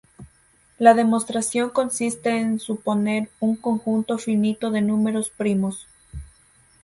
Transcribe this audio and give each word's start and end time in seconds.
La 0.79 0.95
demostración 0.95 1.69
consiste 1.69 2.31
en 2.35 2.59
suponer 2.59 3.29
un 3.39 3.55
conjunto 3.55 4.17
finito 4.17 4.71
de 4.71 4.81
números 4.81 5.29
primos. 5.29 5.85